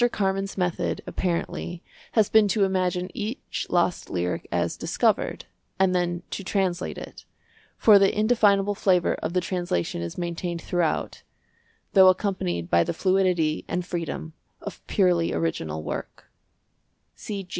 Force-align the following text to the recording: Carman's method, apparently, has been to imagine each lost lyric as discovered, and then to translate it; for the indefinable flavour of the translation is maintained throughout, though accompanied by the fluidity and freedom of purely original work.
Carman's 0.09 0.57
method, 0.57 1.01
apparently, 1.05 1.83
has 2.13 2.27
been 2.27 2.47
to 2.47 2.63
imagine 2.63 3.11
each 3.13 3.67
lost 3.69 4.09
lyric 4.09 4.47
as 4.51 4.75
discovered, 4.75 5.45
and 5.77 5.93
then 5.93 6.23
to 6.31 6.43
translate 6.43 6.97
it; 6.97 7.23
for 7.77 7.99
the 7.99 8.11
indefinable 8.17 8.73
flavour 8.73 9.13
of 9.21 9.33
the 9.33 9.41
translation 9.41 10.01
is 10.01 10.17
maintained 10.17 10.59
throughout, 10.63 11.21
though 11.93 12.07
accompanied 12.07 12.67
by 12.67 12.83
the 12.83 12.95
fluidity 12.95 13.63
and 13.67 13.85
freedom 13.85 14.33
of 14.59 14.81
purely 14.87 15.31
original 15.35 15.83
work. 15.83 16.25